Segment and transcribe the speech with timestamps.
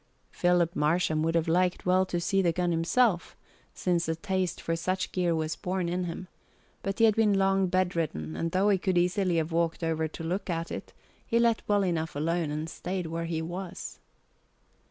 [0.31, 3.37] Philip Marsham would have liked well to see the gun himself,
[3.71, 6.27] since a taste for such gear was born in him;
[6.81, 10.23] but he had been long bedridden, and though he could easily have walked over to
[10.23, 10.91] look at it,
[11.23, 13.99] he let well enough alone and stayed where he was.